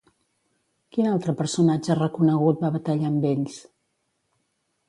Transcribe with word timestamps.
Quin 0.95 1.09
altre 1.09 1.35
personatge 1.43 1.99
reconegut 1.99 2.65
va 2.65 2.75
batallar 2.79 3.13
amb 3.15 3.29
ells? 3.35 3.59